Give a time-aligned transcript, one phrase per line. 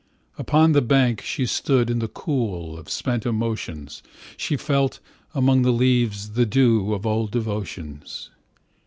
[0.39, 4.01] Upon the bank she stoodIn the coolOf spent emotions.
[4.35, 4.99] She felt,
[5.35, 8.31] among the leaves, The dewOf old devotions.